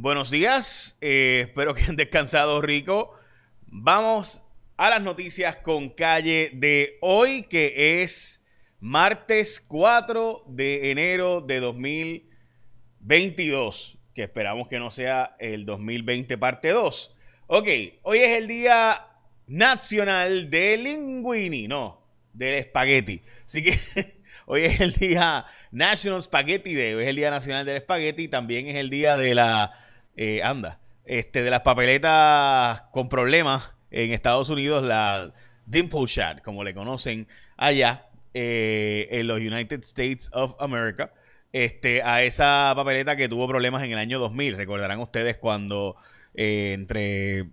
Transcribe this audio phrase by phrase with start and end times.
[0.00, 0.96] buenos días.
[1.00, 3.18] Eh, espero que han descansado rico.
[3.66, 4.44] Vamos
[4.76, 8.44] a las noticias con calle de hoy, que es
[8.80, 17.16] martes 4 de enero de 2022, que esperamos que no sea el 2020 parte 2.
[17.48, 17.66] Ok,
[18.02, 19.08] hoy es el día
[19.48, 23.20] nacional del linguini, no, del espagueti.
[23.46, 23.72] Así que
[24.46, 28.68] hoy es el día National Spaghetti Day, hoy es el día nacional del espagueti, también
[28.68, 29.72] es el día de la
[30.20, 35.32] eh, anda, este, de las papeletas con problemas en Estados Unidos, la
[35.64, 41.12] Dimple Chat, como le conocen allá eh, en los United States of America,
[41.52, 44.56] este, a esa papeleta que tuvo problemas en el año 2000.
[44.56, 45.94] Recordarán ustedes cuando
[46.34, 47.50] eh, entre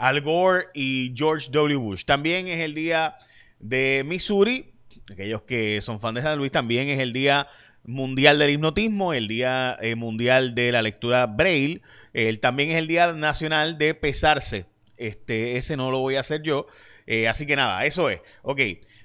[0.00, 1.76] Al Gore y George W.
[1.76, 2.04] Bush.
[2.04, 3.14] También es el día
[3.60, 4.72] de Missouri.
[5.08, 7.46] Aquellos que son fans de San Luis, también es el día
[7.88, 11.82] mundial del hipnotismo, el día mundial de la lectura Braille.
[12.12, 14.66] El, también es el Día Nacional de Pesarse.
[14.98, 16.66] Este, ese no lo voy a hacer yo.
[17.06, 18.20] Eh, así que nada, eso es.
[18.42, 18.60] Ok,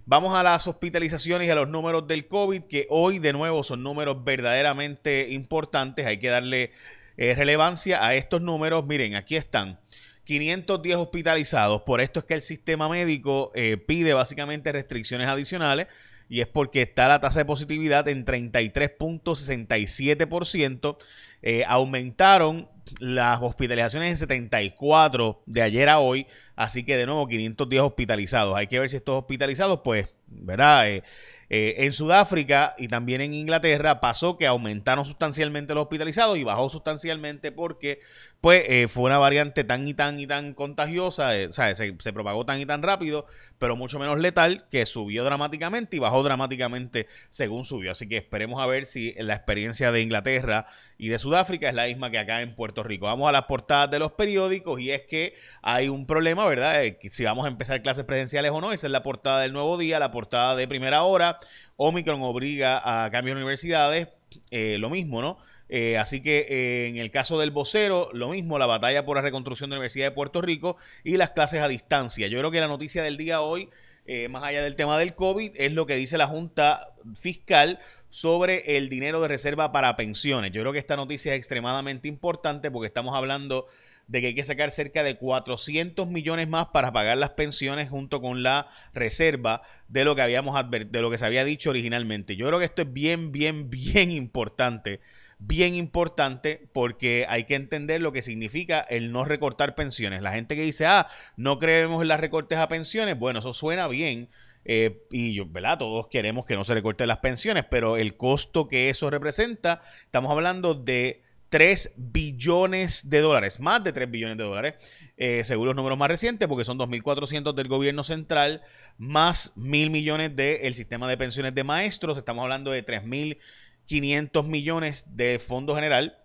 [0.05, 3.81] vamos a las hospitalizaciones y a los números del COVID, que hoy de nuevo son
[3.81, 6.05] números verdaderamente importantes.
[6.05, 6.71] Hay que darle
[7.15, 8.85] eh, relevancia a estos números.
[8.85, 9.79] Miren, aquí están.
[10.25, 11.83] 510 hospitalizados.
[11.83, 15.87] Por esto es que el sistema médico eh, pide básicamente restricciones adicionales
[16.29, 20.97] y es porque está la tasa de positividad en 33.67%.
[21.41, 27.81] Eh, aumentaron las hospitalizaciones en 74 de ayer a hoy, así que de nuevo 510
[27.81, 28.55] hospitalizados.
[28.55, 30.89] Hay que ver si estos hospitalizados, pues, ¿verdad?
[30.89, 31.03] Eh,
[31.49, 36.69] eh, en Sudáfrica y también en Inglaterra pasó que aumentaron sustancialmente los hospitalizados y bajó
[36.69, 37.99] sustancialmente porque
[38.43, 41.93] pues eh, fue una variante tan y tan y tan contagiosa, eh, o sea, se,
[41.93, 43.25] propagó tan y tan rápido,
[43.57, 47.91] pero mucho menos letal, que subió dramáticamente y bajó dramáticamente según subió.
[47.93, 50.65] Así que esperemos a ver si la experiencia de Inglaterra
[50.97, 53.05] y de Sudáfrica es la misma que acá en Puerto Rico.
[53.05, 56.83] Vamos a las portadas de los periódicos y es que hay un problema, ¿verdad?
[57.11, 58.73] si vamos a empezar clases presenciales o no.
[58.73, 61.39] Esa es la portada del nuevo día, la portada de primera hora.
[61.77, 64.09] Omicron obliga a cambios de universidades.
[64.51, 65.37] Eh, lo mismo, ¿no?
[65.75, 69.23] Eh, así que eh, en el caso del vocero, lo mismo, la batalla por la
[69.23, 72.27] reconstrucción de la Universidad de Puerto Rico y las clases a distancia.
[72.27, 73.71] Yo creo que la noticia del día hoy,
[74.05, 77.79] eh, más allá del tema del COVID, es lo que dice la Junta Fiscal
[78.11, 80.51] sobre el dinero de reserva para pensiones.
[80.51, 83.65] Yo creo que esta noticia es extremadamente importante porque estamos hablando
[84.13, 88.21] de que hay que sacar cerca de 400 millones más para pagar las pensiones junto
[88.21, 92.35] con la reserva de lo que habíamos de lo que se había dicho originalmente.
[92.35, 94.99] Yo creo que esto es bien, bien, bien importante
[95.39, 100.21] bien importante porque hay que entender lo que significa el no recortar pensiones.
[100.21, 103.89] La gente que dice, ah, no creemos en las recortes a pensiones, bueno, eso suena
[103.89, 104.29] bien.
[104.63, 105.79] Eh, y yo, ¿verdad?
[105.79, 110.31] Todos queremos que no se recorten las pensiones, pero el costo que eso representa, estamos
[110.31, 111.23] hablando de
[111.53, 114.75] 3 billones de dólares, más de 3 billones de dólares,
[115.17, 118.61] eh, según los números más recientes, porque son 2.400 del gobierno central,
[118.97, 123.37] más mil millones del sistema de pensiones de maestros, estamos hablando de 3.000
[123.85, 126.17] 500 millones de fondo general.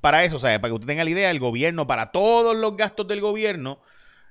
[0.00, 2.76] Para eso, o sea, para que usted tenga la idea, el gobierno, para todos los
[2.76, 3.80] gastos del gobierno,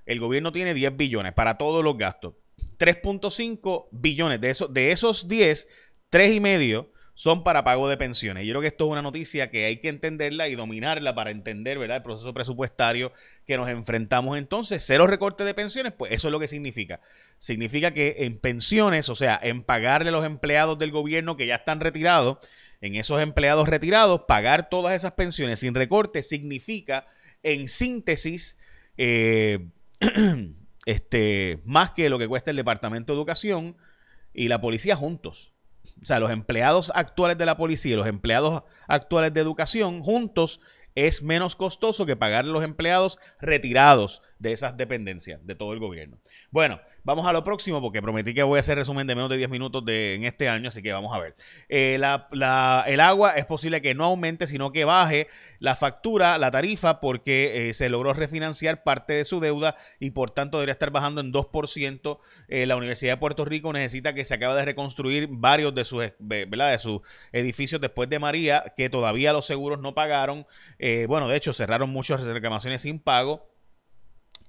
[0.06, 2.36] el gobierno tiene 10 billones para todos los gastos.
[2.78, 4.42] 3.5 billones.
[4.42, 5.68] De, esos de esos 10,
[6.10, 8.46] 3 y medio son para pago de pensiones.
[8.46, 11.78] Yo creo que esto es una noticia que hay que entenderla y dominarla para entender
[11.78, 11.98] ¿verdad?
[11.98, 13.14] el proceso presupuestario
[13.46, 14.84] que nos enfrentamos entonces.
[14.86, 17.02] Cero recorte de pensiones, pues eso es lo que significa.
[17.38, 21.56] Significa que en pensiones, o sea, en pagarle a los empleados del gobierno que ya
[21.56, 22.40] están retirados,
[22.82, 27.08] en esos empleados retirados, pagar todas esas pensiones sin recorte significa,
[27.42, 28.58] en síntesis,
[28.98, 29.70] eh,
[30.86, 33.78] este, más que lo que cuesta el Departamento de Educación
[34.34, 35.53] y la policía juntos.
[36.02, 40.60] O sea, los empleados actuales de la policía y los empleados actuales de educación juntos
[40.96, 46.18] es menos costoso que pagar los empleados retirados de esas dependencias de todo el gobierno.
[46.52, 49.38] Bueno, vamos a lo próximo porque prometí que voy a hacer resumen de menos de
[49.38, 51.36] 10 minutos de, en este año, así que vamos a ver.
[51.70, 55.28] Eh, el agua es posible que no aumente, sino que baje
[55.60, 60.32] la factura, la tarifa, porque eh, se logró refinanciar parte de su deuda y por
[60.32, 62.20] tanto debería estar bajando en 2%.
[62.50, 66.04] Eh, la Universidad de Puerto Rico necesita que se acabe de reconstruir varios de sus,
[66.20, 67.02] de sus
[67.32, 70.46] edificios después de María, que todavía los seguros no pagaron.
[71.08, 73.53] bueno, de hecho, cerraron muchas reclamaciones sin pago.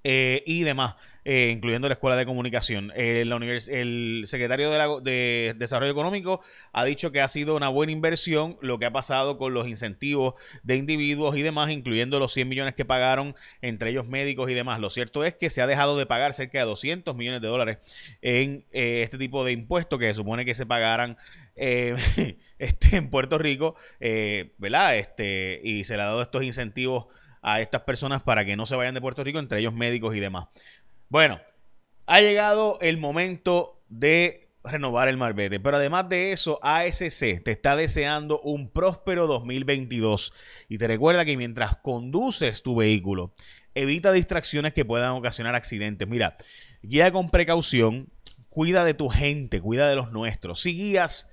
[0.05, 0.97] Y demás.
[1.27, 2.93] Eh, incluyendo la Escuela de Comunicación.
[2.95, 4.71] Eh, el secretario
[5.01, 6.43] de, Desarrollo Económico
[6.73, 10.35] ha dicho que ha sido una buena inversión lo que ha pasado con los incentivos
[10.65, 14.81] de individuos y demás, incluyendo los 100 millones que pagaron, entre ellos médicos y demás.
[14.81, 17.79] Lo cierto es que se ha dejado de pagar cerca de 200 millones de dólares
[18.21, 21.17] en eh, este tipo de impuestos que se supone que se pagaran
[21.57, 22.37] este,
[22.97, 23.77] en Puerto Rico,
[24.59, 24.99] ¿verdad?
[24.99, 27.07] Este, y se le ha dado estos incentivos
[27.45, 30.21] a estas personas para que no se vayan de Puerto Rico, entre ellos médicos y
[30.21, 30.47] demás.
[31.11, 31.41] Bueno,
[32.07, 37.77] ha llegado el momento de renovar el marbete, pero además de eso, ASC te está
[37.77, 40.33] deseando un próspero 2022
[40.71, 43.35] y te recuerda que mientras conduces tu vehículo,
[43.75, 46.09] evita distracciones que puedan ocasionar accidentes.
[46.09, 46.39] Mira,
[46.83, 48.09] guía con precaución,
[48.49, 50.63] cuida de tu gente, cuida de los nuestros.
[50.63, 51.29] Si guías,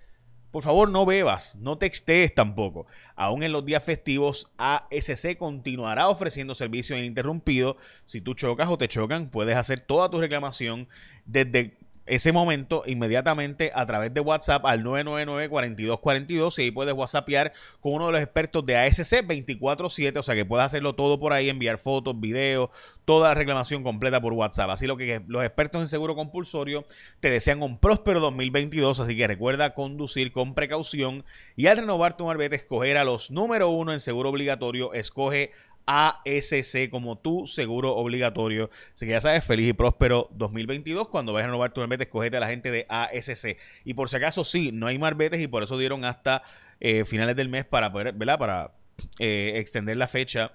[0.51, 2.86] por favor no bebas, no textees tampoco.
[3.15, 7.77] Aún en los días festivos, ASC continuará ofreciendo servicio ininterrumpido.
[8.06, 10.88] Si tú chocas o te chocan, puedes hacer toda tu reclamación
[11.25, 11.77] desde
[12.11, 18.07] ese momento inmediatamente a través de WhatsApp al 999-4242 y ahí puedes WhatsAppear con uno
[18.07, 21.77] de los expertos de ASC 24-7, o sea que puedes hacerlo todo por ahí, enviar
[21.77, 22.69] fotos, videos,
[23.05, 24.71] toda la reclamación completa por WhatsApp.
[24.71, 26.85] Así lo que los expertos en seguro compulsorio
[27.21, 31.23] te desean un próspero 2022, así que recuerda conducir con precaución
[31.55, 35.51] y al renovar tu marbete escoger a los número uno en seguro obligatorio, escoge
[35.86, 38.69] ASC como tu seguro obligatorio.
[38.94, 41.10] Así que ya sabes, feliz y próspero 2022.
[41.10, 43.57] Cuando vayas a renovar tu marbete, escogete a la gente de ASC.
[43.86, 46.44] Y por si acaso, sí, no hay marbetes y por eso dieron hasta
[46.80, 48.39] eh, finales del mes para poder, ¿verdad?
[48.39, 48.72] Para
[49.19, 50.54] eh, extender la fecha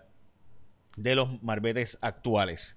[0.96, 2.76] de los marbetes actuales.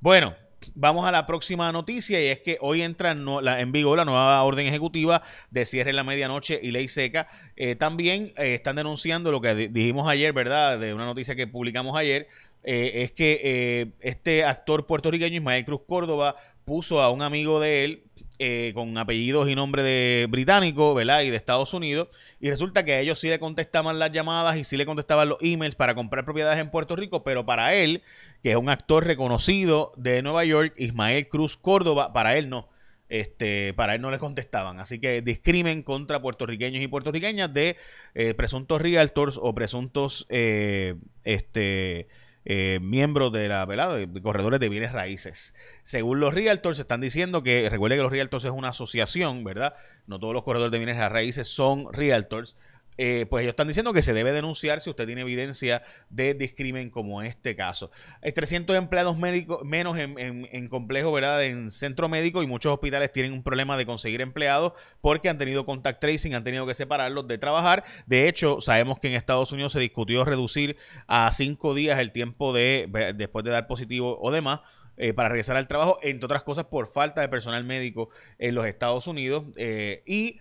[0.00, 0.34] Bueno,
[0.74, 4.66] vamos a la próxima noticia y es que hoy entra en, vigor la nueva orden
[4.66, 7.26] ejecutiva de cierre en la medianoche y ley seca.
[7.56, 10.78] Eh, también eh, están denunciando lo que dijimos ayer, ¿verdad?
[10.78, 12.28] De una noticia que publicamos ayer.
[12.62, 18.04] Eh, es que este actor puertorriqueño Ismael Cruz Córdoba puso a un amigo de él
[18.42, 21.20] eh, con apellidos y nombre de británico, ¿verdad?
[21.20, 22.08] Y de Estados Unidos.
[22.40, 25.36] Y resulta que a ellos sí le contestaban las llamadas y sí le contestaban los
[25.42, 28.00] emails para comprar propiedades en Puerto Rico, pero para él,
[28.42, 32.70] que es un actor reconocido de Nueva York, Ismael Cruz Córdoba, para él no.
[33.10, 34.80] Este, para él no le contestaban.
[34.80, 37.76] Así que discrimen contra puertorriqueños y puertorriqueñas de
[38.14, 40.94] eh, presuntos realtors o presuntos eh,
[41.24, 42.08] este,
[42.44, 43.98] eh, miembros de la ¿verdad?
[43.98, 45.54] De corredores de bienes raíces.
[45.82, 49.74] Según los realtors, están diciendo que, recuerde que los realtors es una asociación, ¿verdad?
[50.06, 52.56] No todos los corredores de bienes raíces son realtors.
[52.98, 56.90] Eh, pues ellos están diciendo que se debe denunciar si usted tiene evidencia de discrimen
[56.90, 57.90] como este caso.
[58.22, 61.44] Hay 300 empleados médicos menos en, en, complejo, ¿verdad?
[61.44, 65.64] En centro médico y muchos hospitales tienen un problema de conseguir empleados porque han tenido
[65.64, 67.84] contact tracing, han tenido que separarlos de trabajar.
[68.06, 70.76] De hecho, sabemos que en Estados Unidos se discutió reducir
[71.06, 74.60] a cinco días el tiempo de después de dar positivo o demás.
[75.02, 78.66] Eh, para regresar al trabajo, entre otras cosas por falta de personal médico en los
[78.66, 79.44] Estados Unidos.
[79.56, 80.40] Eh, y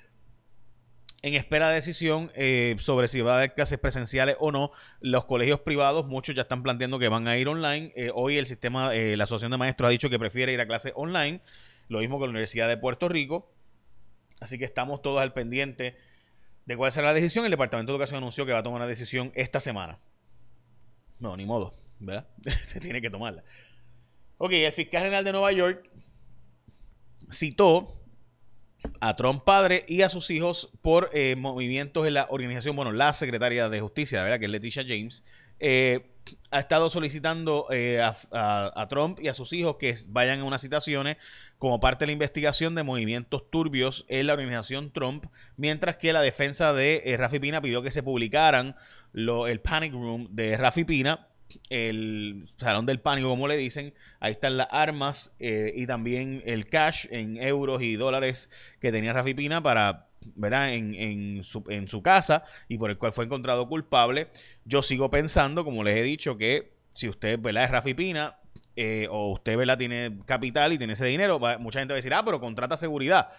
[1.22, 4.72] en espera de decisión eh, sobre si va a haber clases presenciales o no.
[5.02, 7.92] Los colegios privados, muchos ya están planteando que van a ir online.
[7.96, 10.68] Eh, hoy el sistema, eh, la Asociación de Maestros ha dicho que prefiere ir a
[10.68, 11.42] clases online.
[11.90, 13.52] Lo mismo que la Universidad de Puerto Rico.
[14.40, 15.98] Así que estamos todos al pendiente
[16.66, 17.44] de cuál será la decisión.
[17.44, 20.00] El Departamento de Educación anunció que va a tomar una decisión esta semana.
[21.20, 22.28] No, ni modo, ¿verdad?
[22.66, 23.44] Se tiene que tomarla.
[24.38, 25.90] Ok, el fiscal general de Nueva York
[27.30, 27.99] citó
[29.00, 33.14] a Trump padre y a sus hijos por eh, movimientos en la organización, bueno, la
[33.14, 34.40] secretaria de justicia, ¿verdad?
[34.40, 35.24] Que es Leticia James,
[35.60, 36.12] eh,
[36.52, 41.18] ha estado solicitando eh, a, Trump y a sus hijos que vayan a unas citaciones
[41.58, 45.26] como parte de la investigación de movimientos turbios en la organización Trump,
[45.58, 48.76] mientras que la defensa de Rafi Pina pidió que se publicaran
[49.14, 51.28] el Panic Room de Rafi Pina
[51.70, 53.94] el salón del pánico, como le dicen.
[54.20, 59.14] Ahí están las armas eh, y también el cash en euros y dólares que tenía
[59.14, 60.74] Rafi Pina para, ¿verdad?
[60.74, 64.28] En, en, su, en su casa y por el cual fue encontrado culpable.
[64.66, 67.66] Yo sigo pensando, como les he dicho, que si usted, ¿verdad?
[67.66, 68.36] Es Rafi Pina
[68.76, 69.78] eh, o usted, ¿verdad?
[69.78, 73.30] Tiene capital y tiene ese dinero, mucha gente va a decir, ah, pero contrata seguridad.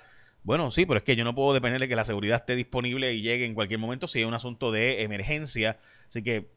[0.42, 3.12] Bueno, sí, pero es que yo no puedo depender de que la seguridad esté disponible
[3.12, 5.78] y llegue en cualquier momento si hay un asunto de emergencia.
[6.08, 6.48] Así que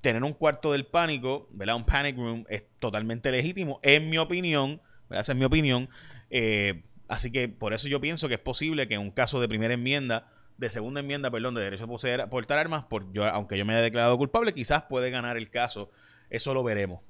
[0.00, 1.76] tener un cuarto del pánico, ¿verdad?
[1.76, 5.22] Un panic room es totalmente legítimo, en mi opinión, ¿verdad?
[5.22, 5.88] Esa es mi opinión.
[6.30, 9.48] Eh, así que por eso yo pienso que es posible que en un caso de
[9.48, 10.28] primera enmienda,
[10.58, 13.74] de segunda enmienda, perdón, de derecho a poseer, portar armas, por yo, aunque yo me
[13.74, 15.90] haya declarado culpable, quizás puede ganar el caso.
[16.30, 17.00] Eso lo veremos.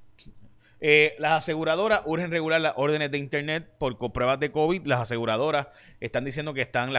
[0.81, 4.87] Eh, las aseguradoras urgen regular las órdenes de Internet por pruebas de COVID.
[4.87, 5.69] Las aseguradoras
[6.01, 6.93] están diciendo que están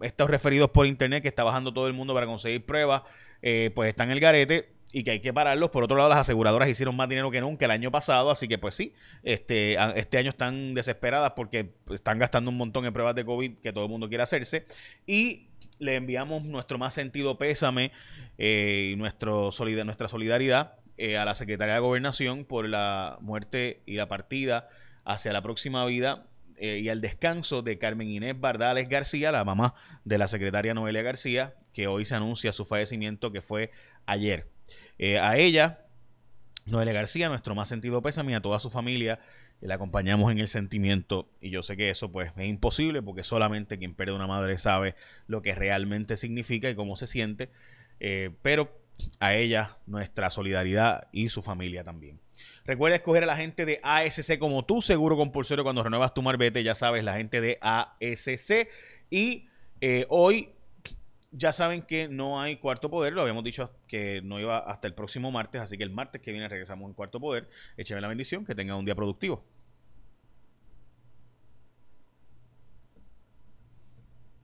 [0.00, 3.02] estos referidos por Internet que está bajando todo el mundo para conseguir pruebas,
[3.42, 5.70] eh, pues están en el garete y que hay que pararlos.
[5.70, 8.58] Por otro lado, las aseguradoras hicieron más dinero que nunca el año pasado, así que
[8.58, 13.24] pues sí, este, este año están desesperadas porque están gastando un montón en pruebas de
[13.24, 14.66] COVID que todo el mundo quiere hacerse.
[15.06, 17.90] Y le enviamos nuestro más sentido pésame
[18.38, 19.50] eh, y nuestro
[19.84, 24.68] nuestra solidaridad eh, a la Secretaría de Gobernación por la muerte y la partida
[25.04, 26.26] hacia la próxima vida
[26.58, 31.02] eh, y al descanso de Carmen Inés Bardales García, la mamá de la secretaria Noelia
[31.02, 33.70] García, que hoy se anuncia su fallecimiento que fue
[34.06, 34.51] ayer.
[34.98, 35.82] Eh, a ella
[36.64, 39.20] Noelia García, nuestro más sentido pésame a toda su familia.
[39.60, 43.78] Le acompañamos en el sentimiento y yo sé que eso pues es imposible porque solamente
[43.78, 44.96] quien pierde una madre sabe
[45.28, 47.50] lo que realmente significa y cómo se siente.
[48.00, 48.76] Eh, pero
[49.20, 52.20] a ella nuestra solidaridad y su familia también.
[52.64, 56.62] Recuerda escoger a la gente de ASC como tú, seguro compulsorio cuando renuevas tu marbete,
[56.62, 58.68] ya sabes, la gente de ASC.
[59.10, 59.48] Y
[59.80, 60.50] eh, hoy
[61.32, 64.94] ya saben que no hay cuarto poder, lo habíamos dicho que no iba hasta el
[64.94, 67.48] próximo martes, así que el martes que viene regresamos en cuarto poder.
[67.76, 69.42] Écheme la bendición, que tengan un día productivo.